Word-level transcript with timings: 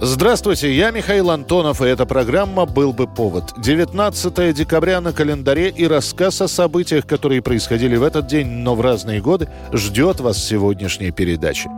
Здравствуйте, 0.00 0.72
я 0.72 0.92
Михаил 0.92 1.28
Антонов, 1.28 1.82
и 1.82 1.86
эта 1.86 2.06
программа 2.06 2.66
«Был 2.66 2.92
бы 2.92 3.08
повод». 3.08 3.54
19 3.58 4.54
декабря 4.54 5.00
на 5.00 5.12
календаре 5.12 5.70
и 5.70 5.88
рассказ 5.88 6.40
о 6.40 6.46
событиях, 6.46 7.04
которые 7.04 7.42
происходили 7.42 7.96
в 7.96 8.04
этот 8.04 8.28
день, 8.28 8.46
но 8.46 8.76
в 8.76 8.80
разные 8.80 9.20
годы, 9.20 9.48
ждет 9.72 10.20
вас 10.20 10.38
сегодняшней 10.38 11.10
передачи. 11.10 11.68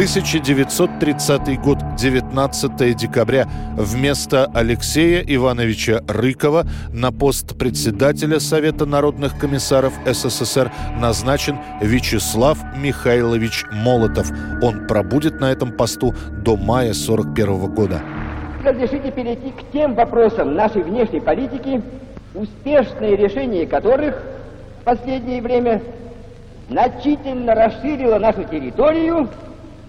1930 0.00 1.60
год, 1.60 1.76
19 1.98 2.96
декабря. 2.96 3.46
Вместо 3.76 4.46
Алексея 4.54 5.22
Ивановича 5.26 6.00
Рыкова 6.08 6.64
на 6.90 7.12
пост 7.12 7.58
председателя 7.58 8.40
Совета 8.40 8.86
народных 8.86 9.38
комиссаров 9.38 9.92
СССР 10.06 10.72
назначен 10.98 11.58
Вячеслав 11.82 12.56
Михайлович 12.78 13.66
Молотов. 13.70 14.30
Он 14.62 14.86
пробудет 14.86 15.38
на 15.38 15.52
этом 15.52 15.70
посту 15.72 16.14
до 16.32 16.56
мая 16.56 16.94
41 16.94 17.74
года. 17.74 18.00
Разрешите 18.64 19.12
перейти 19.12 19.50
к 19.50 19.70
тем 19.70 19.94
вопросам 19.94 20.54
нашей 20.54 20.82
внешней 20.82 21.20
политики, 21.20 21.82
успешное 22.34 23.16
решение 23.16 23.66
которых 23.66 24.14
в 24.80 24.84
последнее 24.84 25.42
время 25.42 25.82
значительно 26.70 27.54
расширило 27.54 28.18
нашу 28.18 28.44
территорию 28.44 29.28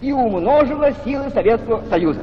и 0.02 0.12
умножило 0.12 0.92
силы 1.06 1.30
Советского 1.30 1.84
Союза. 1.90 2.22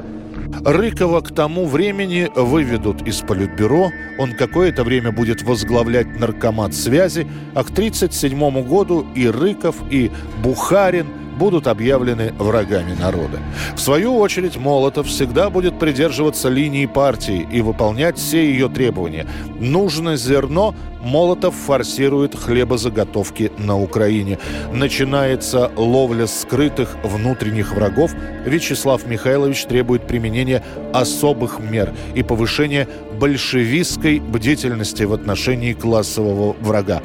Рыкова 0.65 1.21
к 1.21 1.33
тому 1.33 1.65
времени 1.65 2.29
выведут 2.35 3.07
из 3.07 3.21
Политбюро, 3.21 3.91
он 4.17 4.33
какое-то 4.33 4.83
время 4.83 5.11
будет 5.11 5.43
возглавлять 5.43 6.19
наркомат 6.19 6.73
связи, 6.73 7.27
а 7.53 7.63
к 7.63 7.69
1937 7.69 8.67
году 8.67 9.05
и 9.15 9.27
Рыков, 9.27 9.77
и 9.89 10.11
Бухарин 10.43 11.07
будут 11.39 11.67
объявлены 11.67 12.33
врагами 12.37 12.93
народа. 12.99 13.39
В 13.73 13.79
свою 13.79 14.17
очередь 14.17 14.57
Молотов 14.57 15.07
всегда 15.07 15.49
будет 15.49 15.79
придерживаться 15.79 16.49
линии 16.49 16.85
партии 16.85 17.47
и 17.49 17.61
выполнять 17.61 18.17
все 18.17 18.51
ее 18.51 18.67
требования. 18.67 19.25
Нужно 19.59 20.15
зерно, 20.15 20.73
Молотов 21.01 21.55
форсирует 21.55 22.35
хлебозаготовки 22.35 23.51
на 23.57 23.79
Украине. 23.79 24.37
Начинается 24.73 25.71
ловля 25.75 26.27
скрытых 26.27 26.97
внутренних 27.03 27.73
врагов. 27.73 28.11
Вячеслав 28.45 29.05
Михайлович 29.05 29.63
требует 29.65 30.07
применения 30.07 30.63
особых 30.93 31.59
мер 31.59 31.93
и 32.15 32.23
повышения 32.23 32.87
большевистской 33.19 34.19
бдительности 34.19 35.03
в 35.03 35.13
отношении 35.13 35.73
классового 35.73 36.55
врага. 36.61 37.01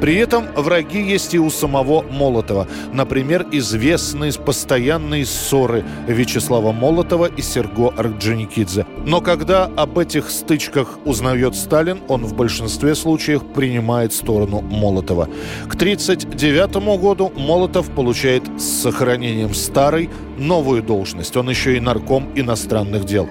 При 0.00 0.16
этом 0.16 0.46
враги 0.56 1.02
есть 1.02 1.34
и 1.34 1.38
у 1.38 1.50
самого 1.50 2.02
Молотова. 2.02 2.66
Например, 2.92 3.46
известные 3.52 4.32
постоянные 4.32 5.24
ссоры 5.26 5.84
Вячеслава 6.06 6.72
Молотова 6.72 7.26
и 7.26 7.42
Серго 7.42 7.88
Орджоникидзе. 7.96 8.86
Но 9.06 9.20
когда 9.20 9.64
об 9.76 9.98
этих 9.98 10.30
стычках 10.30 10.98
узнает 11.04 11.54
Сталин, 11.54 11.97
он 12.08 12.24
в 12.24 12.34
большинстве 12.34 12.94
случаев 12.94 13.42
принимает 13.54 14.12
сторону 14.12 14.60
Молотова. 14.60 15.28
К 15.68 15.74
1939 15.74 17.00
году 17.00 17.32
Молотов 17.36 17.90
получает 17.90 18.42
с 18.58 18.82
сохранением 18.82 19.54
старой 19.54 20.10
новую 20.38 20.82
должность. 20.82 21.36
Он 21.36 21.50
еще 21.50 21.76
и 21.76 21.80
нарком 21.80 22.28
иностранных 22.34 23.04
дел. 23.04 23.28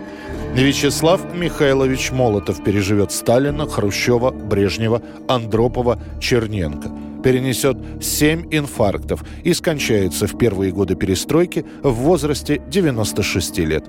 Вячеслав 0.55 1.21
Михайлович 1.35 2.11
Молотов 2.11 2.63
переживет 2.63 3.11
Сталина, 3.11 3.67
Хрущева, 3.67 4.31
Брежнева, 4.31 5.01
Андропова, 5.27 5.99
Черненко. 6.19 6.89
Перенесет 7.23 7.77
семь 8.01 8.47
инфарктов 8.51 9.23
и 9.43 9.53
скончается 9.53 10.27
в 10.27 10.37
первые 10.37 10.71
годы 10.71 10.95
перестройки 10.95 11.65
в 11.83 11.91
возрасте 11.91 12.61
96 12.69 13.59
лет. 13.59 13.85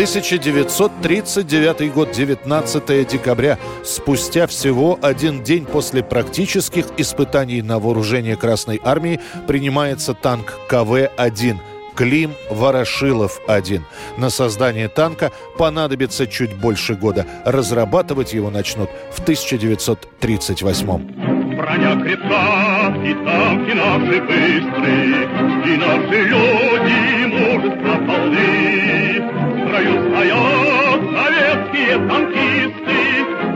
1939 0.00 1.92
год, 1.92 2.10
19 2.10 3.06
декабря. 3.06 3.58
Спустя 3.84 4.46
всего 4.46 4.98
один 5.02 5.42
день 5.42 5.66
после 5.66 6.02
практических 6.02 6.86
испытаний 6.96 7.60
на 7.60 7.78
вооружение 7.78 8.36
Красной 8.36 8.80
Армии 8.82 9.20
принимается 9.46 10.14
танк 10.14 10.58
КВ-1 10.70 11.58
Клим 11.94 12.32
Ворошилов-1. 12.48 13.82
На 14.16 14.30
создание 14.30 14.88
танка 14.88 15.32
понадобится 15.58 16.26
чуть 16.26 16.56
больше 16.56 16.94
года. 16.94 17.26
Разрабатывать 17.44 18.32
его 18.32 18.48
начнут 18.48 18.88
в 19.12 19.20
1938 19.20 21.56
Броня 21.56 22.00
крепка, 22.00 22.94
и 23.04 23.12
танки 23.22 23.72
наши 23.74 24.18
быстрые, 24.22 25.28
и 25.66 25.76
наши 25.76 26.22
люди 26.22 27.26
мужество 27.26 27.96
полны. 28.06 29.49
Строю 29.80 30.10
стоят 30.10 31.00
советские 31.16 31.96
танкисты, 32.08 32.98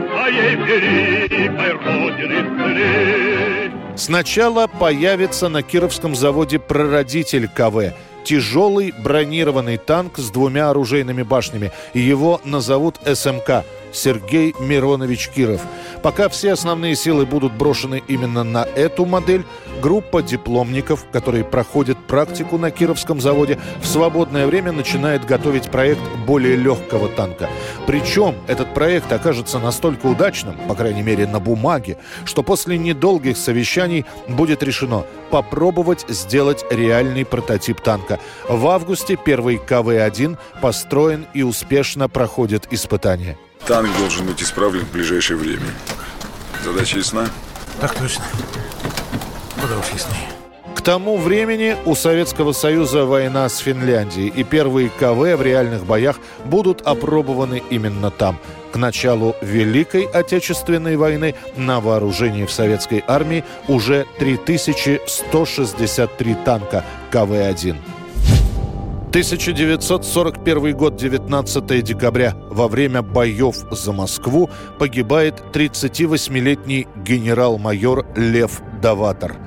своей 0.09 0.55
великой 0.55 1.71
родины 1.73 2.39
сны. 2.57 3.97
Сначала 3.97 4.67
появится 4.67 5.49
на 5.49 5.61
Кировском 5.61 6.15
заводе 6.15 6.59
прародитель 6.59 7.47
КВ 7.47 7.93
тяжелый 8.23 8.91
бронированный 8.91 9.77
танк 9.77 10.17
с 10.17 10.31
двумя 10.31 10.71
оружейными 10.71 11.21
башнями. 11.21 11.71
Его 11.93 12.41
назовут 12.43 12.95
СМК 13.05 13.63
Сергей 13.95 14.53
Миронович 14.59 15.29
Киров. 15.29 15.61
Пока 16.03 16.29
все 16.29 16.51
основные 16.51 16.95
силы 16.95 17.25
будут 17.25 17.53
брошены 17.53 18.03
именно 18.07 18.43
на 18.43 18.63
эту 18.75 19.05
модель, 19.05 19.43
группа 19.81 20.21
дипломников, 20.21 21.05
которые 21.11 21.43
проходят 21.43 21.97
практику 22.05 22.57
на 22.57 22.71
Кировском 22.71 23.21
заводе, 23.21 23.57
в 23.81 23.87
свободное 23.87 24.45
время 24.45 24.71
начинает 24.71 25.25
готовить 25.25 25.71
проект 25.71 26.01
более 26.27 26.55
легкого 26.55 27.07
танка. 27.09 27.49
Причем 27.87 28.35
этот 28.47 28.73
проект 28.73 29.11
окажется 29.11 29.59
настолько 29.59 30.07
удачным, 30.07 30.55
по 30.67 30.75
крайней 30.75 31.01
мере 31.01 31.27
на 31.27 31.39
бумаге, 31.39 31.97
что 32.25 32.43
после 32.43 32.77
недолгих 32.77 33.37
совещаний 33.37 34.05
будет 34.27 34.61
решено 34.63 35.05
попробовать 35.31 36.05
сделать 36.07 36.65
реальный 36.69 37.25
прототип 37.25 37.81
танка. 37.81 38.19
В 38.47 38.67
августе 38.67 39.17
первый 39.17 39.57
КВ-1 39.57 40.37
построен 40.61 41.25
и 41.33 41.43
успешно 41.43 42.09
проходит 42.09 42.67
испытания. 42.71 43.37
Танк 43.67 43.89
должен 43.97 44.27
быть 44.27 44.43
исправлен 44.43 44.85
в 44.85 44.91
ближайшее 44.91 45.37
время. 45.37 45.65
Задача 46.63 46.99
ясна? 46.99 47.27
Так 47.81 47.95
точно. 47.95 48.23
Куда 49.59 49.79
уж 49.79 49.87
яснее. 49.91 50.29
К 50.75 50.81
тому 50.81 51.17
времени 51.17 51.75
у 51.85 51.95
Советского 51.95 52.51
Союза 52.51 53.05
война 53.05 53.49
с 53.49 53.57
Финляндией, 53.57 54.27
и 54.27 54.43
первые 54.43 54.89
КВ 54.89 55.35
в 55.35 55.41
реальных 55.41 55.83
боях 55.83 56.17
будут 56.43 56.81
опробованы 56.81 57.63
именно 57.71 58.11
там. 58.11 58.37
К 58.71 58.75
началу 58.75 59.35
Великой 59.41 60.03
Отечественной 60.03 60.95
войны 60.95 61.33
на 61.55 61.79
вооружении 61.79 62.45
в 62.45 62.51
советской 62.51 63.03
армии 63.07 63.43
уже 63.67 64.05
3163 64.19 66.35
танка 66.45 66.85
КВ-1. 67.09 67.94
1941 69.15 70.75
год, 70.75 70.97
19 70.97 71.83
декабря. 71.85 72.33
Во 72.49 72.67
время 72.67 73.01
боев 73.01 73.55
за 73.71 73.93
Москву 73.93 74.49
погибает 74.77 75.41
38-летний 75.53 76.89
генерал-майор 76.97 78.05
Лев 78.17 78.61
Даватор. 78.81 79.37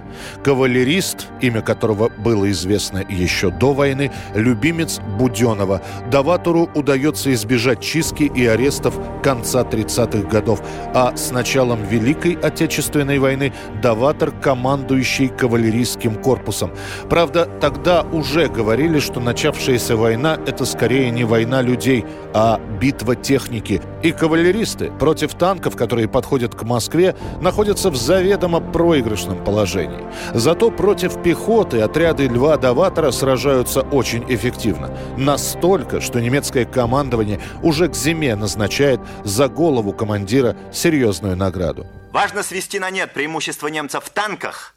Кавалерист, 0.43 1.29
имя 1.41 1.63
которого 1.63 2.09
было 2.09 2.51
известно 2.51 3.05
еще 3.09 3.51
до 3.51 3.73
войны, 3.73 4.11
любимец 4.35 5.01
Буденова. 5.19 5.81
Даватору 6.11 6.69
удается 6.75 7.33
избежать 7.33 7.81
чистки 7.81 8.25
и 8.25 8.47
арестов 8.47 8.99
конца 9.23 9.63
30-х 9.63 10.29
годов. 10.29 10.61
А 10.95 11.17
с 11.17 11.31
началом 11.31 11.85
Великой 11.85 12.33
Отечественной 12.35 13.19
войны 13.19 13.53
Даватор 13.83 14.33
командующий 14.33 15.29
кавалерийским 15.29 16.17
корпусом. 16.17 16.73
Правда, 17.09 17.49
тогда 17.61 18.03
уже 18.03 18.49
говорили, 18.49 18.99
что 18.99 19.21
начавшаяся 19.21 19.97
война– 19.97 20.39
это 20.47 20.65
скорее 20.65 21.11
не 21.11 21.25
война 21.25 21.63
людей, 21.63 22.05
а 22.35 22.61
битва 22.81 23.15
техники. 23.15 23.81
И 24.03 24.13
кавалеристы 24.13 24.91
против 24.99 25.35
танков, 25.35 25.77
которые 25.77 26.09
подходят 26.09 26.55
к 26.55 26.63
Москве, 26.65 27.15
находятся 27.41 27.91
в 27.91 27.97
заведомо 27.97 28.61
проигрышной 28.61 29.29
безнадежном 29.29 29.45
положении. 29.45 30.01
Зато 30.35 30.71
против 30.71 31.23
пехоты 31.23 31.81
отряды 31.81 32.27
Льва 32.27 32.57
Даватора 32.57 33.11
сражаются 33.11 33.83
очень 33.83 34.25
эффективно. 34.29 34.97
Настолько, 35.17 36.01
что 36.01 36.21
немецкое 36.21 36.65
командование 36.65 37.41
уже 37.63 37.89
к 37.89 37.95
зиме 37.95 38.35
назначает 38.37 39.01
за 39.25 39.49
голову 39.49 39.93
командира 39.93 40.57
серьезную 40.73 41.37
награду. 41.37 41.87
Важно 42.13 42.43
свести 42.43 42.79
на 42.79 42.91
нет 42.91 43.13
преимущество 43.13 43.69
немцев 43.69 44.05
в 44.05 44.11
танках 44.11 44.75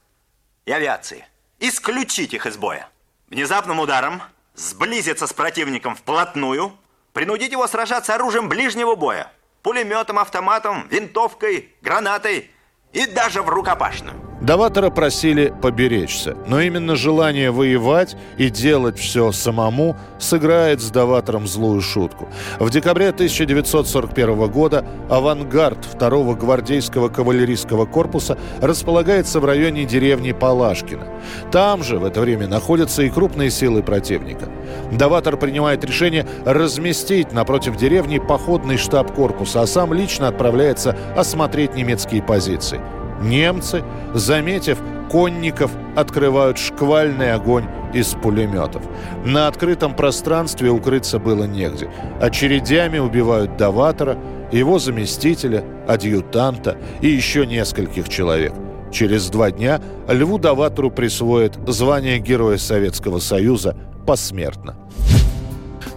и 0.66 0.72
авиации. 0.72 1.26
Исключить 1.60 2.34
их 2.34 2.46
из 2.46 2.58
боя. 2.58 2.90
Внезапным 3.30 3.80
ударом 3.80 4.22
сблизиться 4.56 5.28
с 5.28 5.34
противником 5.34 5.96
вплотную, 5.96 6.74
принудить 7.14 7.52
его 7.52 7.68
сражаться 7.68 8.16
оружием 8.16 8.50
ближнего 8.50 8.96
боя, 8.96 9.32
пулеметом, 9.64 10.20
автоматом, 10.20 10.88
винтовкой, 10.90 11.74
гранатой 11.82 12.52
и 12.94 13.06
даже 13.06 13.42
в 13.42 13.50
рукопашную. 13.50 14.21
Даватора 14.42 14.90
просили 14.90 15.54
поберечься, 15.62 16.36
но 16.48 16.62
именно 16.62 16.96
желание 16.96 17.52
воевать 17.52 18.18
и 18.38 18.50
делать 18.50 18.98
все 18.98 19.32
самому 19.32 19.96
сыграет 20.18 20.82
с 20.82 20.90
Даватором 20.90 21.46
злую 21.46 21.82
шутку. 21.82 22.28
В 22.60 22.72
декабре 22.72 23.10
1941 23.10 24.50
года 24.50 24.84
авангард 25.10 25.78
2-го 25.94 26.34
гвардейского 26.34 27.10
кавалерийского 27.10 27.86
корпуса 27.86 28.36
располагается 28.62 29.40
в 29.40 29.46
районе 29.46 29.86
деревни 29.86 30.32
Палашкина. 30.32 31.08
Там 31.52 31.84
же 31.84 32.00
в 32.00 32.06
это 32.06 32.20
время 32.20 32.48
находятся 32.48 33.04
и 33.04 33.12
крупные 33.12 33.52
силы 33.52 33.84
противника. 33.84 34.50
Даватор 34.92 35.38
принимает 35.38 35.86
решение 35.86 36.26
разместить 36.46 37.32
напротив 37.32 37.78
деревни 37.78 38.18
походный 38.18 38.78
штаб 38.78 39.14
корпуса, 39.14 39.62
а 39.62 39.68
сам 39.68 39.94
лично 39.94 40.30
отправляется 40.30 40.98
осмотреть 41.16 41.76
немецкие 41.76 42.24
позиции. 42.24 42.82
Немцы, 43.22 43.84
заметив 44.14 44.80
конников, 45.10 45.72
открывают 45.96 46.58
шквальный 46.58 47.34
огонь 47.34 47.66
из 47.94 48.14
пулеметов. 48.14 48.84
На 49.26 49.48
открытом 49.48 49.96
пространстве 49.96 50.70
укрыться 50.70 51.20
было 51.20 51.44
негде. 51.44 51.90
Очередями 52.22 52.98
убивают 52.98 53.58
Даватора, 53.58 54.18
его 54.52 54.80
заместителя, 54.80 55.64
адъютанта 55.88 56.78
и 57.02 57.08
еще 57.08 57.46
нескольких 57.46 58.10
человек. 58.10 58.54
Через 58.92 59.30
два 59.30 59.52
дня 59.52 59.82
Льву 60.10 60.38
Даватору 60.38 60.92
присвоят 60.92 61.58
звание 61.68 62.20
Героя 62.20 62.58
Советского 62.58 63.20
Союза 63.20 63.76
посмертно. 64.06 64.76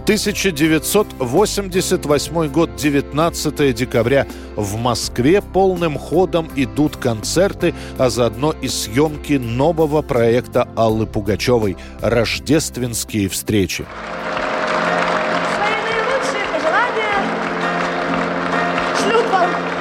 1988 0.05 2.47
год, 2.49 2.75
19 2.75 3.73
декабря. 3.73 4.27
В 4.55 4.77
Москве 4.77 5.41
полным 5.41 5.97
ходом 5.97 6.47
идут 6.55 6.95
концерты, 6.95 7.73
а 7.97 8.11
заодно 8.11 8.53
и 8.61 8.67
съемки 8.67 9.33
нового 9.33 10.03
проекта 10.03 10.67
Аллы 10.75 11.07
Пугачевой 11.07 11.75
«Рождественские 12.01 13.29
встречи». 13.29 13.83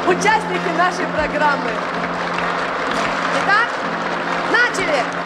Участники 0.08 0.70
нашей 0.78 1.04
программы. 1.06 1.68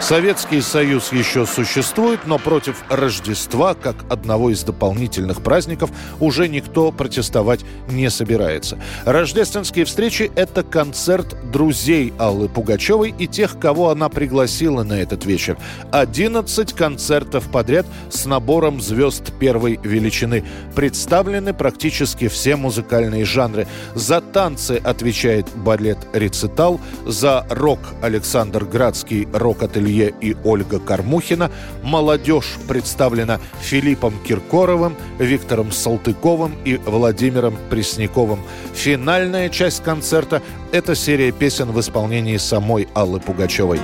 Советский 0.01 0.61
Союз 0.61 1.11
еще 1.11 1.45
существует, 1.45 2.21
но 2.25 2.39
против 2.39 2.83
Рождества, 2.89 3.75
как 3.75 3.95
одного 4.09 4.49
из 4.49 4.63
дополнительных 4.63 5.43
праздников, 5.43 5.91
уже 6.19 6.47
никто 6.47 6.91
протестовать 6.91 7.59
не 7.91 8.09
собирается. 8.09 8.79
Рождественские 9.05 9.85
встречи– 9.85 10.31
это 10.35 10.63
концерт 10.63 11.35
друзей 11.51 12.13
Аллы 12.17 12.47
Пугачевой 12.47 13.13
и 13.19 13.27
тех, 13.27 13.59
кого 13.59 13.89
она 13.89 14.09
пригласила 14.09 14.83
на 14.83 14.93
этот 14.93 15.25
вечер. 15.25 15.57
11 15.91 16.73
концертов 16.73 17.49
подряд 17.51 17.85
с 18.09 18.25
набором 18.25 18.81
звезд 18.81 19.33
первой 19.37 19.79
величины. 19.83 20.43
Представлены 20.75 21.53
практически 21.53 22.29
все 22.29 22.55
музыкальные 22.55 23.25
жанры. 23.25 23.67
За 23.93 24.21
танцы 24.21 24.81
отвечает 24.83 25.45
балет 25.55 25.99
«Рецитал», 26.13 26.79
за 27.05 27.45
рок 27.49 27.79
Александр 28.01 28.65
Градский 28.65 29.27
«Рок-ателье» 29.49 30.13
и 30.21 30.35
Ольга 30.43 30.79
Кормухина. 30.79 31.49
Молодежь 31.81 32.57
представлена 32.67 33.39
Филиппом 33.61 34.13
Киркоровым, 34.23 34.95
Виктором 35.17 35.71
Салтыковым 35.71 36.53
и 36.65 36.77
Владимиром 36.77 37.57
Пресняковым. 37.71 38.39
Финальная 38.75 39.49
часть 39.49 39.83
концерта– 39.83 40.43
это 40.71 40.93
серия 40.93 41.31
песен 41.31 41.71
в 41.71 41.79
исполнении 41.79 42.37
самой 42.37 42.87
Аллы 42.93 43.19
Пугачевой. 43.19 43.79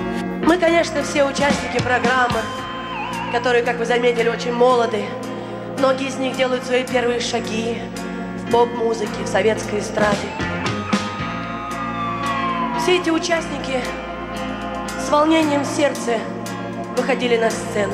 Мы, 0.45 0.57
конечно, 0.57 1.01
все 1.01 1.23
участники 1.23 1.81
программы, 1.81 2.38
которые, 3.31 3.63
как 3.63 3.79
вы 3.79 3.85
заметили, 3.85 4.29
очень 4.29 4.53
молоды. 4.53 5.03
Многие 5.79 6.09
из 6.09 6.17
них 6.17 6.38
делают 6.38 6.63
свои 6.63 6.83
первые 6.83 7.19
шаги 7.19 7.77
в 8.45 8.51
поп-музыке, 8.51 9.23
в 9.23 9.27
советской 9.27 9.79
эстраде. 9.79 10.29
Все 12.83 13.00
эти 13.00 13.09
участники 13.09 13.81
с 15.05 15.09
волнением 15.09 15.61
в 15.61 15.67
сердце 15.67 16.17
выходили 16.97 17.37
на 17.37 17.51
сцену. 17.51 17.93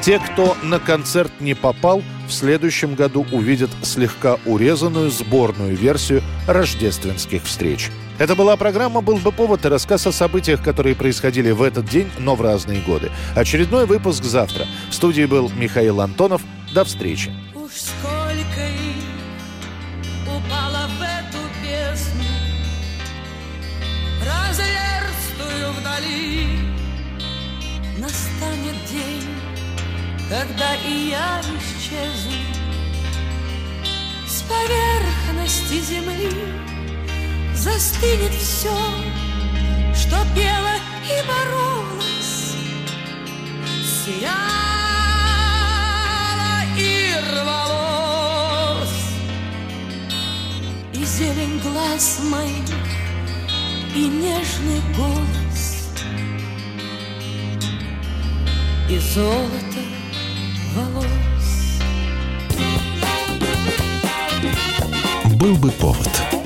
Те, 0.00 0.18
кто 0.18 0.56
на 0.62 0.78
концерт 0.78 1.30
не 1.40 1.54
попал, 1.54 2.02
в 2.26 2.32
следующем 2.32 2.94
году 2.94 3.26
увидят 3.32 3.70
слегка 3.82 4.38
урезанную 4.46 5.10
сборную 5.10 5.76
версию 5.76 6.22
рождественских 6.46 7.42
встреч. 7.44 7.90
Это 8.18 8.34
была 8.34 8.56
программа 8.56 9.02
«Был 9.02 9.16
бы 9.16 9.30
повод» 9.30 9.66
и 9.66 9.68
рассказ 9.68 10.06
о 10.06 10.12
событиях, 10.12 10.62
которые 10.62 10.94
происходили 10.94 11.50
в 11.50 11.62
этот 11.62 11.86
день, 11.86 12.10
но 12.18 12.34
в 12.34 12.40
разные 12.40 12.80
годы. 12.80 13.10
Очередной 13.36 13.84
выпуск 13.84 14.24
завтра. 14.24 14.64
В 14.90 14.94
студии 14.94 15.26
был 15.26 15.50
Михаил 15.54 16.00
Антонов. 16.00 16.40
До 16.72 16.84
встречи. 16.84 17.30
Уж 17.54 17.72
вдали. 25.98 26.46
Настанет 27.98 28.76
день, 28.90 29.26
когда 30.28 30.74
и 30.76 31.08
я 31.10 31.40
исчезну 31.40 32.32
с 34.26 34.42
поверхности 34.42 35.80
земли. 35.80 36.32
Застынет 37.54 38.32
все, 38.34 38.76
что 39.94 40.16
пело 40.34 40.76
и 41.04 41.22
боролось, 41.26 42.54
сияло 44.06 44.38
и 46.76 47.14
рвалось. 47.32 49.08
И 50.94 51.04
зелень 51.04 51.58
глаз 51.60 52.20
моих, 52.30 52.78
и 53.94 54.06
нежный 54.06 54.80
голос, 54.96 55.47
и 58.88 58.98
золото 58.98 59.82
волос. 60.74 61.78
Был 65.36 65.56
бы 65.56 65.70
повод. 65.72 66.37